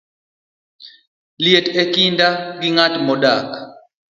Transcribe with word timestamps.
liet 1.43 1.65
e 1.81 1.83
kinda 1.93 2.27
gi 2.59 2.69
ng'at 2.75 2.93
modak 3.05 3.49